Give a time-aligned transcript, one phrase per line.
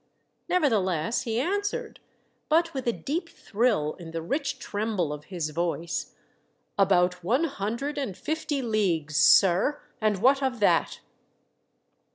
[0.49, 1.99] Nevertheless, he answered,
[2.49, 6.15] but with a deep thrill in the rich tremble of his voice,"
[6.79, 11.01] About one hundred and fifty leagues, sir; and what of that